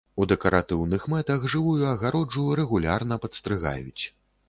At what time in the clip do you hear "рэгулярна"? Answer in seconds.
2.63-3.23